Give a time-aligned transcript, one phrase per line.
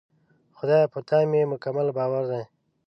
[0.57, 0.87] خدایه!
[0.93, 2.43] په تا مې مکمل باور دی.